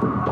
Bye. 0.00 0.29